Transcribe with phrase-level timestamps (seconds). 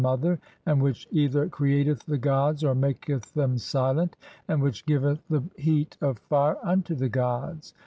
[0.01, 5.19] (6) mother, and which either "createth the gods or maketh them silent, and which giveth
[5.29, 7.75] the "heat of fire unto the gods.